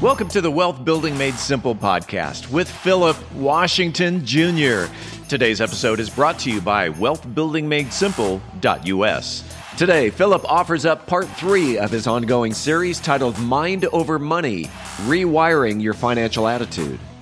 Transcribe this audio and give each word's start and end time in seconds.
Welcome 0.00 0.28
to 0.28 0.40
the 0.40 0.50
Wealth 0.50 0.82
Building 0.82 1.18
Made 1.18 1.34
Simple 1.34 1.74
podcast 1.74 2.50
with 2.50 2.70
Philip 2.70 3.18
Washington 3.34 4.24
Jr. 4.24 4.84
Today's 5.28 5.60
episode 5.60 6.00
is 6.00 6.08
brought 6.08 6.38
to 6.38 6.50
you 6.50 6.62
by 6.62 6.88
wealthbuildingmadesimple.us. 6.88 9.44
Today, 9.76 10.08
Philip 10.08 10.50
offers 10.50 10.86
up 10.86 11.06
part 11.06 11.28
three 11.28 11.76
of 11.76 11.90
his 11.90 12.06
ongoing 12.06 12.54
series 12.54 12.98
titled 12.98 13.38
Mind 13.40 13.84
Over 13.92 14.18
Money 14.18 14.70
Rewiring 15.02 15.82
Your 15.82 15.92
Financial 15.92 16.48
Attitude. 16.48 16.98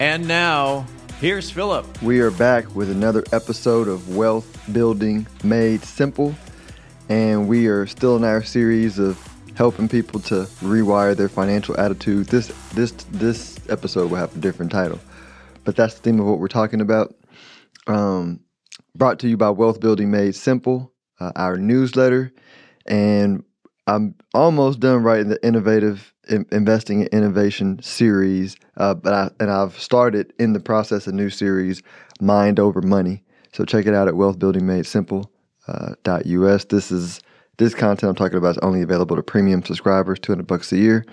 And 0.00 0.28
now, 0.28 0.86
here's 1.20 1.50
Philip. 1.50 2.02
We 2.02 2.20
are 2.20 2.30
back 2.30 2.72
with 2.76 2.88
another 2.88 3.24
episode 3.32 3.88
of 3.88 4.16
Wealth 4.16 4.72
Building 4.72 5.26
Made 5.42 5.82
Simple. 5.82 6.36
And 7.08 7.48
we 7.48 7.66
are 7.66 7.84
still 7.84 8.14
in 8.16 8.22
our 8.22 8.44
series 8.44 9.00
of 9.00 9.20
helping 9.56 9.88
people 9.88 10.20
to 10.20 10.46
rewire 10.60 11.16
their 11.16 11.28
financial 11.28 11.78
attitude. 11.80 12.28
This 12.28 12.46
this 12.74 12.92
this 13.10 13.58
episode 13.68 14.12
will 14.12 14.18
have 14.18 14.36
a 14.36 14.38
different 14.38 14.70
title. 14.70 15.00
But 15.64 15.74
that's 15.74 15.94
the 15.94 16.00
theme 16.02 16.20
of 16.20 16.26
what 16.26 16.38
we're 16.38 16.46
talking 16.46 16.80
about. 16.80 17.16
Um, 17.88 18.38
brought 18.94 19.18
to 19.20 19.28
you 19.28 19.36
by 19.36 19.50
Wealth 19.50 19.80
Building 19.80 20.12
Made 20.12 20.36
Simple, 20.36 20.92
uh, 21.18 21.32
our 21.34 21.56
newsletter. 21.56 22.32
And 22.86 23.42
I'm 23.88 24.14
almost 24.34 24.80
done 24.80 25.02
writing 25.02 25.30
the 25.30 25.42
innovative 25.44 26.12
in, 26.28 26.44
investing 26.52 27.00
in 27.00 27.06
innovation 27.06 27.80
series, 27.82 28.54
uh, 28.76 28.92
but 28.92 29.14
I, 29.14 29.30
and 29.40 29.50
I've 29.50 29.80
started 29.80 30.34
in 30.38 30.52
the 30.52 30.60
process 30.60 31.06
a 31.06 31.12
new 31.12 31.30
series, 31.30 31.82
Mind 32.20 32.60
Over 32.60 32.82
Money. 32.82 33.24
So 33.54 33.64
check 33.64 33.86
it 33.86 33.94
out 33.94 34.06
at 34.06 34.12
wealthbuildingmadesimple.us. 34.12 35.26
Uh, 35.66 36.66
this 36.68 36.90
is 36.90 37.20
this 37.56 37.74
content 37.74 38.10
I'm 38.10 38.14
talking 38.14 38.36
about 38.36 38.50
is 38.50 38.58
only 38.58 38.82
available 38.82 39.16
to 39.16 39.22
premium 39.22 39.64
subscribers, 39.64 40.18
200 40.20 40.46
bucks 40.46 40.70
a 40.70 40.76
year 40.76 41.06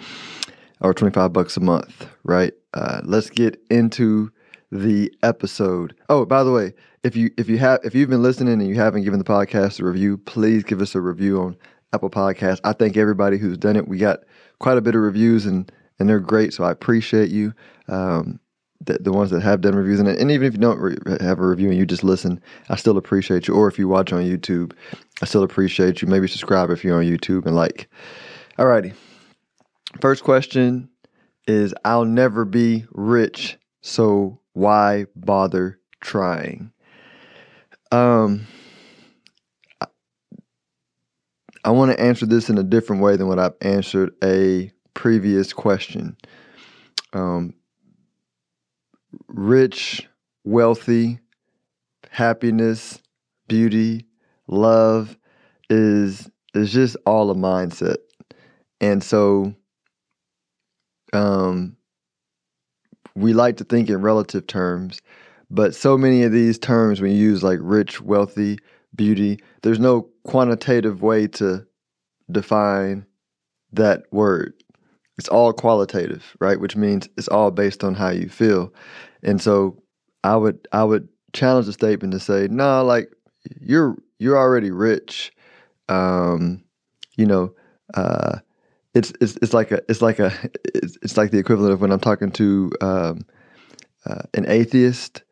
or 0.82 0.94
25 0.94 1.32
bucks 1.32 1.56
a 1.56 1.62
month, 1.62 2.08
right? 2.26 2.52
Uh, 2.74 3.00
let's 3.06 3.30
get 3.30 3.58
into 3.70 4.32
the 4.70 5.14
episode. 5.24 5.96
Oh, 6.10 6.26
by 6.26 6.44
the 6.44 6.52
way, 6.52 6.74
if 7.06 7.16
you 7.16 7.32
if 7.38 7.48
you 7.48 7.58
have 7.60 7.80
if 7.86 7.96
you've 7.96 8.10
been 8.10 8.22
listening 8.22 8.60
and 8.60 8.68
you 8.68 8.76
haven't 8.76 9.04
given 9.04 9.20
the 9.20 9.26
podcast 9.26 9.80
a 9.80 9.86
review, 9.86 10.18
please 10.18 10.66
give 10.66 10.82
us 10.82 10.94
a 10.94 11.00
review 11.00 11.40
on 11.40 11.56
Apple 11.96 12.10
Podcast. 12.10 12.60
I 12.66 12.74
thank 12.74 12.98
everybody 12.98 13.38
who's 13.38 13.58
done 13.58 13.78
it. 13.78 13.88
We 13.88 13.98
got 13.98 14.20
quite 14.60 14.78
a 14.78 14.82
bit 14.82 14.96
of 14.96 15.02
reviews 15.02 15.46
and 15.46 15.72
and 15.98 16.10
they're 16.10 16.20
great, 16.20 16.54
so 16.54 16.66
I 16.66 16.72
appreciate 16.72 17.30
you. 17.30 17.54
Um, 17.88 18.40
the, 18.82 18.98
the 19.00 19.14
ones 19.14 19.32
that 19.32 19.42
have 19.42 19.62
done 19.62 19.74
reviews 19.74 20.02
and, 20.02 20.10
and 20.10 20.30
even 20.30 20.46
if 20.46 20.54
you 20.54 20.60
don't 20.60 20.78
re- 20.78 20.98
have 21.22 21.40
a 21.40 21.48
review 21.48 21.70
and 21.70 21.78
you 21.78 21.86
just 21.86 22.04
listen, 22.04 22.42
I 22.68 22.76
still 22.76 22.98
appreciate 22.98 23.48
you. 23.48 23.54
Or 23.54 23.70
if 23.70 23.80
you 23.80 23.88
watch 23.88 24.12
on 24.12 24.24
YouTube, 24.24 24.74
I 25.22 25.26
still 25.26 25.44
appreciate 25.44 26.02
you. 26.02 26.10
Maybe 26.10 26.28
subscribe 26.28 26.70
if 26.70 26.84
you're 26.84 26.98
on 26.98 27.06
YouTube 27.06 27.46
and 27.46 27.56
like. 27.56 27.90
Alrighty. 28.60 28.94
First 30.02 30.26
question 30.26 30.90
is 31.48 31.74
I'll 31.86 32.06
never 32.06 32.44
be 32.44 32.86
rich, 32.92 33.58
so 33.82 34.40
why 34.52 35.06
bother 35.16 35.80
trying? 36.02 36.74
Um 37.92 38.48
I 41.66 41.72
want 41.72 41.92
to 41.92 42.00
answer 42.00 42.28
this 42.28 42.48
in 42.48 42.60
a 42.60 42.64
different 42.64 43.02
way 43.02 43.18
than 43.18 43.28
what 43.28 43.40
I've 43.40 43.56
answered 43.62 44.12
a 44.24 44.72
previous 44.94 45.52
question. 45.52 46.16
Um, 47.12 47.56
rich, 49.28 50.08
wealthy, 50.44 51.20
happiness, 52.12 53.02
beauty, 53.48 54.06
love 54.48 55.18
is 55.72 56.30
is 56.54 56.72
just 56.72 56.98
all 57.04 57.32
a 57.32 57.36
mindset. 57.36 57.98
And 58.80 59.04
so 59.04 59.56
um 61.14 61.76
we 63.16 63.34
like 63.34 63.58
to 63.58 63.64
think 63.64 63.90
in 63.90 64.02
relative 64.04 64.46
terms, 64.46 65.02
but 65.50 65.74
so 65.74 65.98
many 65.98 66.22
of 66.24 66.32
these 66.32 66.60
terms 66.60 67.00
you 67.00 67.08
use 67.08 67.42
like 67.42 67.60
rich, 67.62 68.02
wealthy, 68.02 68.60
beauty, 68.96 69.40
there's 69.64 69.80
no 69.80 70.10
quantitative 70.26 71.02
way 71.02 71.28
to 71.28 71.66
define 72.32 73.06
that 73.74 74.04
word. 74.12 74.54
It's 75.18 75.30
all 75.30 75.54
qualitative, 75.54 76.36
right? 76.40 76.60
Which 76.60 76.76
means 76.76 77.08
it's 77.18 77.28
all 77.28 77.52
based 77.52 77.84
on 77.84 77.94
how 77.94 78.10
you 78.10 78.28
feel. 78.28 78.74
And 79.24 79.42
so 79.42 79.82
I 80.24 80.36
would 80.36 80.68
I 80.72 80.84
would 80.84 81.08
challenge 81.34 81.68
the 81.68 81.74
statement 81.74 82.14
to 82.14 82.20
say, 82.20 82.48
no, 82.50 82.64
nah, 82.64 82.82
like 82.82 83.12
you're 83.62 83.96
you're 84.20 84.38
already 84.38 84.72
rich. 84.72 85.32
Um, 85.88 86.64
you 87.16 87.26
know, 87.26 87.54
uh, 87.94 88.40
it's 88.94 89.14
it's 89.22 89.38
it's 89.42 89.54
like 89.54 89.72
a 89.72 89.82
it's 89.88 90.02
like 90.02 90.20
a 90.20 90.34
it's, 90.74 90.98
it's 91.02 91.18
like 91.18 91.32
the 91.32 91.38
equivalent 91.38 91.74
of 91.74 91.82
when 91.82 91.92
I'm 91.92 92.00
talking 92.00 92.32
to 92.32 92.72
um, 92.82 93.26
uh, 94.06 94.24
an 94.34 94.46
atheist 94.50 95.24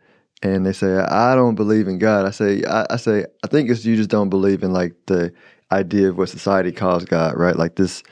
and 0.44 0.66
they 0.66 0.74
say 0.74 0.98
I 0.98 1.36
don't 1.36 1.56
believe 1.56 1.88
in 1.88 1.98
God. 1.98 2.26
I 2.26 2.32
say 2.32 2.64
I, 2.66 2.86
I, 2.92 2.98
say 2.98 3.26
I 3.44 3.48
think 3.48 3.70
it's 3.70 3.86
you 3.86 3.96
just 3.96 4.10
don't 4.10 4.30
believe 4.30 4.62
in 4.62 4.74
like 4.74 4.94
the 5.08 5.34
idea 5.72 6.10
of 6.10 6.18
what 6.18 6.30
society 6.30 6.72
calls 6.72 7.06
God, 7.06 7.36
right? 7.38 7.56
Like 7.56 7.76
this 7.76 8.04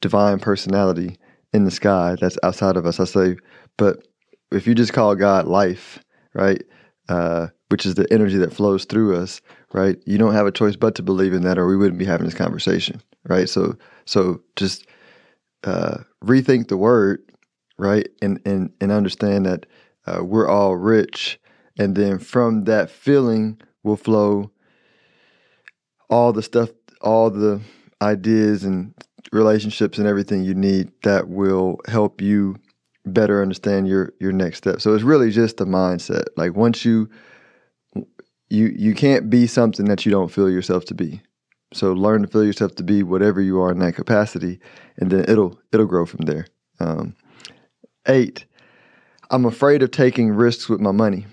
divine 0.00 0.40
personality 0.40 1.16
in 1.52 1.64
the 1.64 1.70
sky 1.70 2.16
that's 2.20 2.38
outside 2.42 2.76
of 2.76 2.86
us. 2.86 3.00
I 3.00 3.04
say, 3.04 3.36
but 3.78 4.06
if 4.50 4.66
you 4.66 4.74
just 4.74 4.92
call 4.92 5.14
God 5.14 5.46
life, 5.46 6.00
right, 6.34 6.62
uh, 7.08 7.48
which 7.68 7.86
is 7.86 7.94
the 7.94 8.12
energy 8.12 8.36
that 8.38 8.52
flows 8.52 8.84
through 8.84 9.16
us, 9.16 9.40
right? 9.72 9.96
You 10.06 10.18
don't 10.18 10.34
have 10.34 10.46
a 10.46 10.52
choice 10.52 10.76
but 10.76 10.96
to 10.96 11.02
believe 11.02 11.32
in 11.32 11.42
that, 11.42 11.58
or 11.58 11.66
we 11.66 11.76
wouldn't 11.76 11.98
be 11.98 12.04
having 12.04 12.26
this 12.26 12.34
conversation, 12.34 13.00
right? 13.28 13.48
So 13.48 13.76
so 14.06 14.40
just 14.56 14.86
uh, 15.62 15.98
rethink 16.24 16.66
the 16.66 16.76
word, 16.76 17.22
right, 17.78 18.08
and 18.20 18.40
and 18.44 18.72
and 18.80 18.90
understand 18.90 19.46
that 19.46 19.66
uh, 20.06 20.24
we're 20.24 20.48
all 20.48 20.74
rich 20.76 21.38
and 21.78 21.96
then 21.96 22.18
from 22.18 22.64
that 22.64 22.90
feeling 22.90 23.60
will 23.82 23.96
flow 23.96 24.50
all 26.08 26.32
the 26.32 26.42
stuff, 26.42 26.70
all 27.00 27.30
the 27.30 27.60
ideas 28.02 28.64
and 28.64 28.94
relationships 29.32 29.98
and 29.98 30.06
everything 30.06 30.42
you 30.42 30.54
need 30.54 30.90
that 31.02 31.28
will 31.28 31.78
help 31.86 32.20
you 32.20 32.56
better 33.06 33.42
understand 33.42 33.88
your 33.88 34.12
your 34.20 34.32
next 34.32 34.58
step. 34.58 34.80
So 34.80 34.94
it's 34.94 35.04
really 35.04 35.30
just 35.30 35.60
a 35.60 35.64
mindset. 35.64 36.24
Like 36.36 36.54
once 36.54 36.84
you 36.84 37.08
you 38.48 38.66
you 38.76 38.94
can't 38.94 39.30
be 39.30 39.46
something 39.46 39.86
that 39.86 40.04
you 40.04 40.12
don't 40.12 40.30
feel 40.30 40.50
yourself 40.50 40.84
to 40.86 40.94
be. 40.94 41.22
So 41.72 41.92
learn 41.92 42.22
to 42.22 42.28
feel 42.28 42.44
yourself 42.44 42.74
to 42.76 42.82
be 42.82 43.02
whatever 43.02 43.40
you 43.40 43.60
are 43.60 43.70
in 43.70 43.78
that 43.78 43.94
capacity, 43.94 44.58
and 44.96 45.10
then 45.10 45.24
it'll 45.28 45.58
it'll 45.72 45.86
grow 45.86 46.04
from 46.04 46.26
there. 46.26 46.46
Um, 46.80 47.14
eight, 48.06 48.44
I'm 49.30 49.44
afraid 49.44 49.82
of 49.82 49.90
taking 49.90 50.30
risks 50.30 50.68
with 50.68 50.80
my 50.80 50.90
money. 50.90 51.26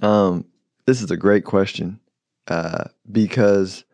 Um, 0.00 0.44
this 0.86 1.02
is 1.02 1.10
a 1.10 1.16
great 1.16 1.44
question 1.44 2.00
uh, 2.48 2.84
because 3.10 3.84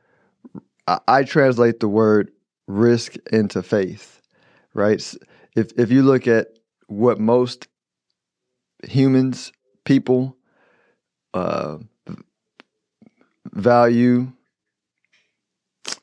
I, 0.86 0.98
I 1.06 1.22
translate 1.24 1.80
the 1.80 1.88
word 1.88 2.32
risk 2.66 3.16
into 3.32 3.62
faith, 3.62 4.20
right? 4.74 5.00
If 5.54 5.72
if 5.78 5.91
you 5.91 6.02
look 6.02 6.27
at 6.27 6.48
what 6.88 7.18
most 7.18 7.68
humans, 8.84 9.53
people, 9.84 10.36
uh, 11.34 11.78
value, 13.53 14.32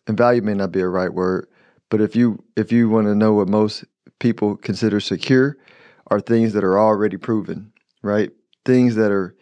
and 0.07 0.17
value 0.17 0.41
may 0.41 0.53
not 0.53 0.71
be 0.71 0.81
a 0.81 0.87
right 0.87 1.13
word, 1.13 1.47
but 1.89 2.01
if 2.01 2.15
you 2.15 2.43
if 2.55 2.71
you 2.71 2.89
want 2.89 3.07
to 3.07 3.15
know 3.15 3.33
what 3.33 3.47
most 3.49 3.83
people 4.19 4.55
consider 4.55 4.99
secure, 4.99 5.57
are 6.07 6.19
things 6.21 6.53
that 6.53 6.63
are 6.63 6.79
already 6.79 7.17
proven, 7.17 7.71
right? 8.01 8.31
Things 8.65 8.95
that 8.95 9.11
are 9.11 9.35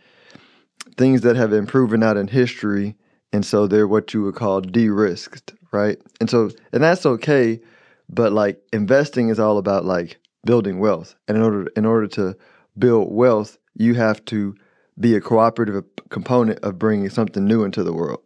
things 1.01 1.21
that 1.21 1.36
have 1.36 1.50
been 1.50 1.65
proven 1.65 2.03
out 2.03 2.15
in 2.15 2.27
history, 2.27 2.95
and 3.33 3.44
so 3.44 3.65
they're 3.65 3.88
what 3.88 4.13
you 4.13 4.21
would 4.21 4.36
call 4.36 4.62
de-risked, 4.62 5.51
right? 5.71 5.98
And 6.19 6.30
so, 6.30 6.51
and 6.71 6.83
that's 6.83 7.07
okay, 7.07 7.59
but 8.07 8.31
like 8.31 8.62
investing 8.71 9.30
is 9.30 9.39
all 9.39 9.57
about 9.57 9.83
like 9.83 10.19
building 10.45 10.77
wealth, 10.77 11.15
and 11.27 11.36
in 11.38 11.44
order 11.44 11.68
in 11.75 11.86
order 11.86 12.06
to 12.09 12.38
build 12.77 13.12
wealth, 13.12 13.57
you 13.74 13.95
have 13.95 14.24
to 14.25 14.53
be 15.00 15.15
a 15.15 15.21
cooperative 15.21 15.83
component 16.09 16.59
of 16.59 16.77
bringing 16.77 17.09
something 17.09 17.45
new 17.45 17.63
into 17.63 17.81
the 17.81 17.94
world, 17.94 18.21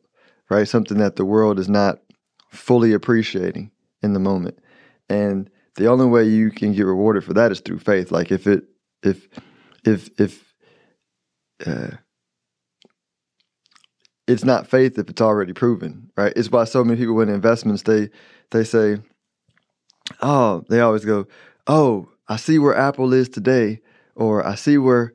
right? 0.50 0.68
Something 0.68 0.98
that 0.98 1.16
the 1.16 1.24
world 1.24 1.60
is 1.60 1.70
not 1.70 2.00
fully 2.50 2.92
appreciating 2.92 3.72
in 4.04 4.12
the 4.12 4.20
moment, 4.20 4.60
and 5.08 5.50
the 5.76 5.88
only 5.88 6.08
way 6.08 6.26
you 6.26 6.52
can 6.52 6.74
get 6.74 6.84
rewarded 6.84 7.24
for 7.24 7.34
that 7.36 7.54
is 7.54 7.62
through 7.62 7.80
faith. 7.80 8.12
Like 8.12 8.34
if 8.34 8.48
it 8.48 8.66
if 9.02 9.30
if 9.86 10.10
if 10.20 10.54
uh, 11.66 11.92
it's 14.28 14.44
not 14.44 14.68
faith 14.68 14.98
if 14.98 15.10
it's 15.10 15.22
already 15.22 15.54
proven, 15.54 16.12
right? 16.18 16.34
It's 16.36 16.50
why 16.52 16.66
so 16.66 16.84
many 16.84 17.00
people 17.00 17.20
in 17.22 17.30
investments 17.30 17.84
they 17.84 18.10
they 18.52 18.64
say, 18.64 19.00
oh, 20.22 20.64
they 20.70 20.82
always 20.82 21.06
go, 21.06 21.28
oh, 21.68 22.08
I 22.28 22.38
see 22.38 22.60
where 22.60 22.76
Apple 22.76 23.14
is 23.14 23.30
today, 23.30 23.82
or 24.16 24.46
I 24.46 24.56
see 24.56 24.78
where, 24.78 25.14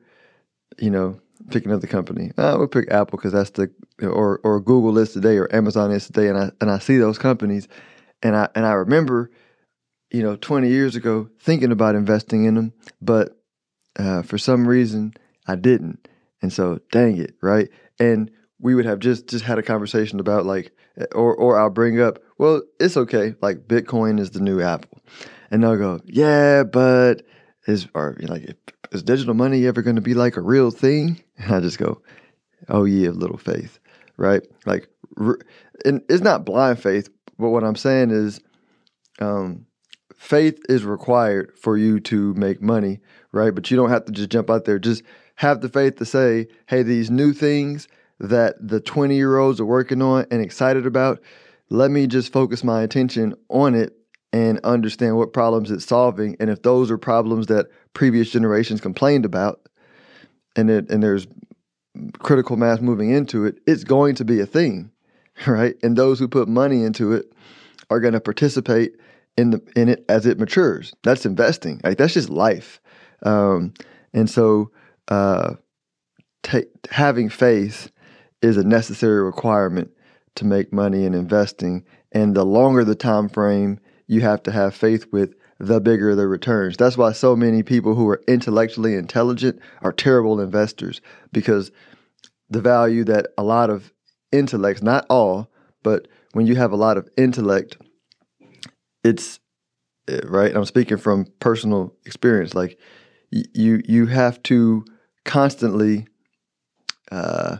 you 0.77 0.89
know, 0.89 1.19
pick 1.49 1.65
another 1.65 1.87
company. 1.87 2.31
Oh, 2.37 2.57
we'll 2.57 2.67
pick 2.67 2.91
Apple 2.91 3.17
because 3.17 3.33
that's 3.33 3.51
the 3.51 3.71
or 4.01 4.39
or 4.43 4.59
Google 4.59 4.97
is 4.97 5.13
today 5.13 5.37
or 5.37 5.53
Amazon 5.53 5.91
is 5.91 6.07
today, 6.07 6.27
and 6.27 6.37
I 6.37 6.51
and 6.61 6.71
I 6.71 6.79
see 6.79 6.97
those 6.97 7.17
companies, 7.17 7.67
and 8.23 8.35
I 8.35 8.49
and 8.55 8.65
I 8.65 8.73
remember, 8.73 9.29
you 10.11 10.23
know, 10.23 10.35
twenty 10.37 10.69
years 10.69 10.95
ago 10.95 11.29
thinking 11.39 11.71
about 11.71 11.95
investing 11.95 12.45
in 12.45 12.55
them, 12.55 12.73
but 13.01 13.37
uh, 13.99 14.21
for 14.21 14.37
some 14.37 14.67
reason 14.67 15.13
I 15.47 15.55
didn't, 15.55 16.07
and 16.41 16.53
so 16.53 16.79
dang 16.91 17.17
it, 17.17 17.35
right? 17.41 17.69
And 17.99 18.31
we 18.61 18.75
would 18.75 18.85
have 18.85 18.99
just 18.99 19.27
just 19.27 19.43
had 19.43 19.57
a 19.57 19.63
conversation 19.63 20.19
about 20.19 20.45
like, 20.45 20.71
or 21.13 21.35
or 21.35 21.59
I'll 21.59 21.69
bring 21.69 21.99
up, 21.99 22.19
well, 22.37 22.61
it's 22.79 22.95
okay, 22.95 23.35
like 23.41 23.67
Bitcoin 23.67 24.19
is 24.19 24.31
the 24.31 24.39
new 24.39 24.61
Apple, 24.61 25.01
and 25.49 25.63
they'll 25.63 25.77
go, 25.77 25.99
yeah, 26.05 26.63
but 26.63 27.23
is 27.67 27.87
or 27.93 28.17
you 28.19 28.27
know, 28.27 28.33
like 28.33 28.55
is 28.91 29.03
digital 29.03 29.33
money 29.33 29.65
ever 29.65 29.81
going 29.81 29.95
to 29.95 30.01
be 30.01 30.13
like 30.13 30.37
a 30.37 30.41
real 30.41 30.71
thing? 30.71 31.21
And 31.37 31.55
I 31.55 31.59
just 31.59 31.79
go, 31.79 32.01
oh 32.69 32.85
yeah, 32.85 33.09
little 33.09 33.37
faith, 33.37 33.79
right? 34.17 34.43
Like, 34.65 34.87
and 35.17 36.01
it's 36.07 36.21
not 36.21 36.45
blind 36.45 36.81
faith, 36.81 37.09
but 37.39 37.49
what 37.49 37.63
I'm 37.63 37.75
saying 37.75 38.11
is, 38.11 38.39
um, 39.19 39.65
faith 40.15 40.59
is 40.69 40.85
required 40.85 41.57
for 41.57 41.77
you 41.77 41.99
to 42.01 42.33
make 42.35 42.61
money, 42.61 42.99
right? 43.31 43.55
But 43.55 43.71
you 43.71 43.77
don't 43.77 43.89
have 43.89 44.05
to 44.05 44.11
just 44.11 44.29
jump 44.29 44.51
out 44.51 44.65
there. 44.65 44.77
Just 44.77 45.01
have 45.35 45.61
the 45.61 45.69
faith 45.69 45.95
to 45.95 46.05
say, 46.05 46.47
hey, 46.67 46.83
these 46.83 47.09
new 47.09 47.33
things 47.33 47.87
that 48.21 48.55
the 48.65 48.79
20 48.79 49.15
year 49.15 49.37
olds 49.37 49.59
are 49.59 49.65
working 49.65 50.01
on 50.01 50.25
and 50.31 50.41
excited 50.41 50.85
about, 50.85 51.19
let 51.69 51.89
me 51.89 52.05
just 52.05 52.31
focus 52.31 52.63
my 52.63 52.83
attention 52.83 53.33
on 53.49 53.73
it 53.73 53.97
and 54.31 54.59
understand 54.63 55.17
what 55.17 55.33
problems 55.33 55.71
it's 55.71 55.85
solving. 55.85 56.37
And 56.39 56.49
if 56.49 56.61
those 56.61 56.91
are 56.91 56.97
problems 56.97 57.47
that 57.47 57.67
previous 57.93 58.29
generations 58.29 58.79
complained 58.79 59.25
about, 59.25 59.61
and 60.55 60.69
it 60.69 60.89
and 60.89 61.01
there's 61.01 61.27
critical 62.19 62.57
mass 62.57 62.79
moving 62.79 63.09
into 63.09 63.45
it, 63.45 63.57
it's 63.65 63.83
going 63.83 64.15
to 64.15 64.25
be 64.25 64.39
a 64.39 64.45
thing, 64.45 64.91
right? 65.47 65.75
And 65.81 65.97
those 65.97 66.19
who 66.19 66.27
put 66.27 66.47
money 66.47 66.83
into 66.83 67.13
it 67.13 67.33
are 67.89 67.99
going 67.99 68.13
to 68.13 68.21
participate 68.21 68.93
in 69.35 69.49
the 69.49 69.61
in 69.75 69.89
it 69.89 70.05
as 70.09 70.25
it 70.25 70.39
matures. 70.39 70.93
That's 71.03 71.25
investing. 71.25 71.81
Like 71.83 71.97
that's 71.97 72.13
just 72.13 72.29
life. 72.29 72.79
Um, 73.23 73.73
and 74.13 74.29
so, 74.29 74.71
uh, 75.07 75.55
t- 76.43 76.65
having 76.89 77.29
faith 77.29 77.91
is 78.41 78.57
a 78.57 78.63
necessary 78.63 79.21
requirement 79.23 79.91
to 80.35 80.45
make 80.45 80.73
money 80.73 81.05
in 81.05 81.13
investing. 81.13 81.83
And 82.11 82.35
the 82.35 82.45
longer 82.45 82.83
the 82.83 82.95
time 82.95 83.29
frame 83.29 83.79
you 84.07 84.21
have 84.21 84.43
to 84.43 84.51
have 84.51 84.75
faith 84.75 85.05
with, 85.11 85.33
the 85.61 85.79
bigger 85.79 86.15
the 86.15 86.27
returns. 86.27 86.75
That's 86.75 86.97
why 86.97 87.11
so 87.11 87.35
many 87.35 87.61
people 87.61 87.93
who 87.93 88.09
are 88.09 88.21
intellectually 88.27 88.95
intelligent 88.95 89.59
are 89.83 89.93
terrible 89.93 90.41
investors 90.41 91.01
because 91.31 91.71
the 92.49 92.61
value 92.61 93.03
that 93.03 93.27
a 93.37 93.43
lot 93.43 93.69
of 93.69 93.93
intellects, 94.31 94.81
not 94.81 95.05
all, 95.07 95.51
but 95.83 96.07
when 96.33 96.47
you 96.47 96.55
have 96.55 96.71
a 96.71 96.75
lot 96.77 96.97
of 96.97 97.07
intellect, 97.15 97.77
it's 99.03 99.39
eh, 100.07 100.21
right. 100.23 100.55
I'm 100.55 100.65
speaking 100.65 100.97
from 100.97 101.27
personal 101.39 101.93
experience. 102.05 102.55
Like 102.55 102.79
you, 103.29 103.81
you 103.85 104.07
have 104.07 104.41
to 104.43 104.83
constantly 105.25 106.07
uh, 107.11 107.57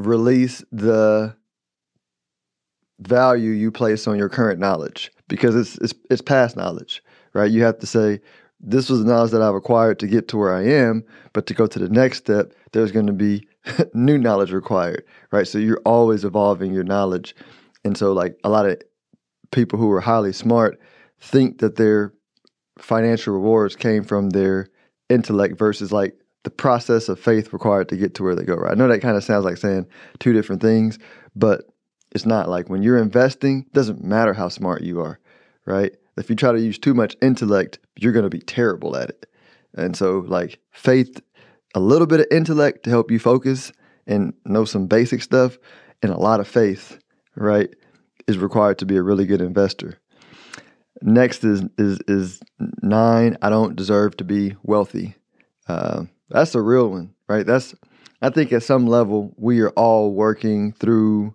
release 0.00 0.64
the 0.72 1.36
value 3.00 3.50
you 3.50 3.70
place 3.70 4.06
on 4.06 4.18
your 4.18 4.28
current 4.28 4.58
knowledge 4.58 5.12
because 5.28 5.54
it's 5.54 5.76
it's 5.78 5.94
it's 6.10 6.22
past 6.22 6.56
knowledge, 6.56 7.02
right? 7.34 7.50
You 7.50 7.62
have 7.64 7.78
to 7.80 7.86
say 7.86 8.20
this 8.60 8.88
was 8.88 9.00
the 9.00 9.10
knowledge 9.10 9.30
that 9.32 9.42
I've 9.42 9.54
acquired 9.54 9.98
to 10.00 10.06
get 10.06 10.28
to 10.28 10.36
where 10.36 10.54
I 10.54 10.64
am, 10.64 11.04
but 11.32 11.46
to 11.46 11.54
go 11.54 11.66
to 11.66 11.78
the 11.78 11.88
next 11.88 12.18
step, 12.18 12.52
there's 12.72 12.92
going 12.92 13.06
to 13.06 13.12
be 13.12 13.46
new 13.94 14.18
knowledge 14.18 14.52
required, 14.52 15.04
right? 15.32 15.46
So 15.46 15.58
you're 15.58 15.82
always 15.84 16.24
evolving 16.24 16.72
your 16.72 16.84
knowledge. 16.84 17.34
And 17.84 17.96
so 17.96 18.12
like 18.12 18.38
a 18.44 18.50
lot 18.50 18.68
of 18.68 18.80
people 19.50 19.78
who 19.78 19.90
are 19.92 20.00
highly 20.00 20.32
smart 20.32 20.78
think 21.20 21.58
that 21.58 21.76
their 21.76 22.12
financial 22.78 23.34
rewards 23.34 23.76
came 23.76 24.04
from 24.04 24.30
their 24.30 24.68
intellect 25.08 25.58
versus 25.58 25.92
like 25.92 26.14
the 26.42 26.50
process 26.50 27.08
of 27.08 27.20
faith 27.20 27.52
required 27.52 27.88
to 27.90 27.96
get 27.96 28.14
to 28.14 28.22
where 28.22 28.34
they 28.34 28.44
go. 28.44 28.54
Right? 28.54 28.72
I 28.72 28.74
know 28.74 28.88
that 28.88 29.02
kind 29.02 29.16
of 29.16 29.24
sounds 29.24 29.44
like 29.44 29.56
saying 29.56 29.86
two 30.18 30.32
different 30.32 30.62
things, 30.62 30.98
but 31.34 31.64
it's 32.12 32.26
not 32.26 32.48
like 32.48 32.68
when 32.68 32.82
you're 32.82 32.98
investing, 32.98 33.66
doesn't 33.72 34.02
matter 34.02 34.34
how 34.34 34.48
smart 34.48 34.82
you 34.82 35.00
are, 35.00 35.18
right? 35.64 35.92
If 36.16 36.28
you 36.28 36.36
try 36.36 36.52
to 36.52 36.60
use 36.60 36.78
too 36.78 36.94
much 36.94 37.16
intellect, 37.22 37.78
you're 37.96 38.12
going 38.12 38.24
to 38.24 38.30
be 38.30 38.40
terrible 38.40 38.96
at 38.96 39.10
it. 39.10 39.26
And 39.74 39.96
so, 39.96 40.24
like 40.26 40.58
faith, 40.72 41.20
a 41.74 41.80
little 41.80 42.06
bit 42.06 42.20
of 42.20 42.26
intellect 42.30 42.84
to 42.84 42.90
help 42.90 43.10
you 43.10 43.18
focus 43.18 43.72
and 44.06 44.34
know 44.44 44.64
some 44.64 44.86
basic 44.86 45.22
stuff, 45.22 45.58
and 46.02 46.10
a 46.10 46.18
lot 46.18 46.40
of 46.40 46.48
faith, 46.48 46.98
right, 47.36 47.70
is 48.26 48.38
required 48.38 48.78
to 48.78 48.86
be 48.86 48.96
a 48.96 49.02
really 49.02 49.24
good 49.24 49.40
investor. 49.40 49.98
Next 51.02 51.44
is 51.44 51.62
is 51.78 52.00
is 52.08 52.40
nine. 52.82 53.38
I 53.40 53.48
don't 53.48 53.76
deserve 53.76 54.16
to 54.16 54.24
be 54.24 54.56
wealthy. 54.62 55.14
Uh, 55.68 56.04
that's 56.30 56.54
a 56.54 56.60
real 56.60 56.90
one, 56.90 57.14
right? 57.28 57.46
That's 57.46 57.74
I 58.22 58.30
think 58.30 58.52
at 58.52 58.62
some 58.62 58.86
level 58.86 59.34
we 59.36 59.60
are 59.60 59.70
all 59.70 60.12
working 60.12 60.72
through 60.72 61.34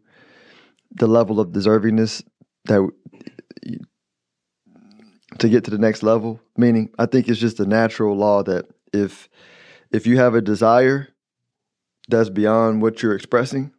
the 0.91 1.07
level 1.07 1.39
of 1.39 1.49
deservingness 1.49 2.23
that 2.65 2.89
to 5.39 5.49
get 5.49 5.63
to 5.65 5.71
the 5.71 5.77
next 5.77 6.03
level. 6.03 6.39
Meaning, 6.57 6.89
I 6.97 7.05
think 7.05 7.27
it's 7.27 7.39
just 7.39 7.59
a 7.59 7.65
natural 7.65 8.15
law 8.15 8.43
that 8.43 8.65
if 8.93 9.29
if 9.91 10.07
you 10.07 10.17
have 10.17 10.35
a 10.35 10.41
desire 10.41 11.09
that's 12.07 12.29
beyond 12.29 12.81
what 12.81 13.01
you're 13.01 13.15
expressing, 13.15 13.71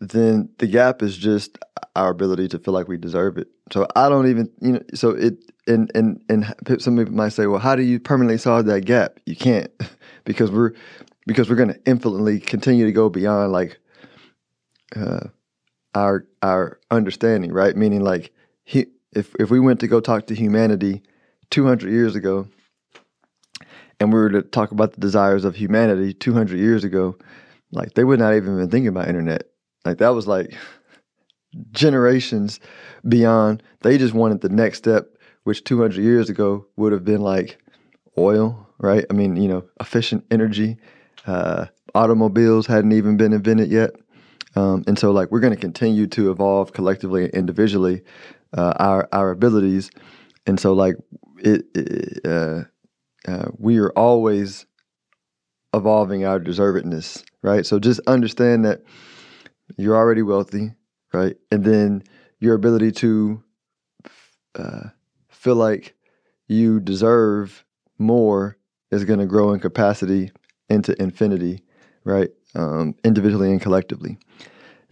then 0.00 0.50
the 0.58 0.66
gap 0.66 1.02
is 1.02 1.16
just 1.16 1.58
our 1.96 2.10
ability 2.10 2.48
to 2.48 2.58
feel 2.58 2.74
like 2.74 2.88
we 2.88 2.96
deserve 2.96 3.36
it. 3.36 3.48
So 3.72 3.86
I 3.96 4.08
don't 4.08 4.28
even, 4.28 4.50
you 4.60 4.72
know, 4.72 4.82
so 4.94 5.10
it, 5.10 5.38
and, 5.66 5.90
and, 5.94 6.22
and 6.28 6.54
some 6.78 6.96
people 6.96 7.14
might 7.14 7.30
say, 7.30 7.46
well, 7.46 7.60
how 7.60 7.76
do 7.76 7.82
you 7.82 7.98
permanently 7.98 8.38
solve 8.38 8.66
that 8.66 8.84
gap? 8.84 9.18
You 9.26 9.36
can't 9.36 9.70
because 10.24 10.50
we're, 10.50 10.72
because 11.26 11.50
we're 11.50 11.56
going 11.56 11.72
to 11.72 11.80
infinitely 11.86 12.40
continue 12.40 12.86
to 12.86 12.92
go 12.92 13.08
beyond 13.08 13.52
like, 13.52 13.78
uh, 14.96 15.28
our, 15.94 16.26
our 16.42 16.78
understanding, 16.90 17.52
right? 17.52 17.76
Meaning 17.76 18.02
like, 18.02 18.32
he, 18.64 18.86
if, 19.12 19.34
if 19.40 19.50
we 19.50 19.58
went 19.58 19.80
to 19.80 19.88
go 19.88 20.00
talk 20.00 20.26
to 20.28 20.34
humanity 20.34 21.02
200 21.50 21.90
years 21.90 22.14
ago 22.14 22.46
and 23.98 24.12
we 24.12 24.18
were 24.18 24.30
to 24.30 24.42
talk 24.42 24.70
about 24.70 24.92
the 24.92 25.00
desires 25.00 25.44
of 25.44 25.56
humanity 25.56 26.14
200 26.14 26.58
years 26.58 26.84
ago, 26.84 27.16
like 27.72 27.94
they 27.94 28.04
would 28.04 28.20
not 28.20 28.34
even 28.34 28.56
been 28.56 28.70
thinking 28.70 28.88
about 28.88 29.08
internet 29.08 29.50
like 29.84 29.98
that 29.98 30.10
was 30.10 30.26
like 30.26 30.54
generations 31.72 32.60
beyond. 33.08 33.62
They 33.80 33.98
just 33.98 34.14
wanted 34.14 34.40
the 34.40 34.48
next 34.48 34.78
step, 34.78 35.16
which 35.44 35.64
200 35.64 35.96
years 35.96 36.30
ago 36.30 36.66
would 36.76 36.92
have 36.92 37.04
been 37.04 37.20
like 37.20 37.58
oil, 38.18 38.68
right? 38.78 39.04
I 39.10 39.12
mean, 39.12 39.36
you 39.36 39.48
know, 39.48 39.64
efficient 39.80 40.24
energy. 40.30 40.76
Uh, 41.26 41.66
automobiles 41.94 42.66
hadn't 42.66 42.92
even 42.92 43.16
been 43.16 43.32
invented 43.32 43.70
yet. 43.70 43.90
Um, 44.56 44.84
and 44.86 44.98
so, 44.98 45.12
like, 45.12 45.30
we're 45.30 45.40
going 45.40 45.54
to 45.54 45.60
continue 45.60 46.06
to 46.08 46.30
evolve 46.30 46.72
collectively 46.72 47.24
and 47.24 47.34
individually 47.34 48.02
uh, 48.56 48.74
our 48.78 49.08
our 49.12 49.30
abilities. 49.30 49.90
And 50.46 50.58
so, 50.58 50.72
like, 50.72 50.96
it, 51.38 51.64
it 51.74 52.26
uh, 52.26 52.64
uh 53.28 53.48
we 53.58 53.78
are 53.78 53.90
always 53.90 54.66
evolving 55.72 56.24
our 56.24 56.40
deservedness, 56.40 57.22
right? 57.42 57.64
So 57.64 57.78
just 57.78 58.00
understand 58.06 58.64
that 58.64 58.82
you're 59.76 59.96
already 59.96 60.22
wealthy, 60.22 60.72
right? 61.12 61.36
And 61.50 61.64
then 61.64 62.02
your 62.38 62.54
ability 62.54 62.92
to 62.92 63.42
uh, 64.54 64.88
feel 65.28 65.56
like 65.56 65.94
you 66.48 66.80
deserve 66.80 67.64
more 67.98 68.56
is 68.90 69.04
going 69.04 69.20
to 69.20 69.26
grow 69.26 69.52
in 69.52 69.60
capacity 69.60 70.32
into 70.68 71.00
infinity, 71.00 71.62
right? 72.04 72.30
Um, 72.54 72.94
individually 73.04 73.50
and 73.50 73.60
collectively. 73.60 74.18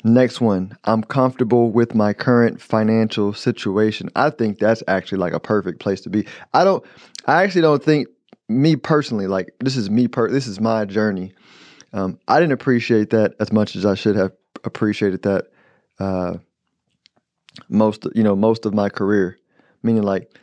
Next 0.04 0.40
one, 0.40 0.76
I'm 0.84 1.02
comfortable 1.02 1.72
with 1.72 1.94
my 1.94 2.12
current 2.12 2.60
financial 2.60 3.32
situation. 3.32 4.08
I 4.14 4.30
think 4.30 4.58
that's 4.58 4.82
actually 4.86 5.18
like 5.18 5.32
a 5.32 5.40
perfect 5.40 5.80
place 5.80 6.00
to 6.02 6.10
be. 6.10 6.24
I 6.54 6.62
don't, 6.62 6.84
I 7.26 7.42
actually 7.42 7.62
don't 7.62 7.82
think 7.82 8.06
me 8.48 8.76
personally, 8.76 9.26
like 9.26 9.52
this 9.58 9.76
is 9.76 9.90
me 9.90 10.06
per, 10.06 10.30
this 10.30 10.46
is 10.46 10.60
my 10.60 10.84
journey. 10.84 11.32
Um, 11.92 12.18
I 12.28 12.38
didn't 12.38 12.52
appreciate 12.52 13.10
that 13.10 13.34
as 13.40 13.52
much 13.52 13.74
as 13.74 13.84
I 13.84 13.94
should 13.94 14.14
have 14.14 14.32
appreciated 14.62 15.22
that 15.22 15.48
uh, 15.98 16.34
most 17.68 18.06
you 18.14 18.22
know 18.22 18.36
most 18.36 18.66
of 18.66 18.74
my 18.74 18.88
career. 18.88 19.38
Meaning 19.82 20.02
like 20.02 20.36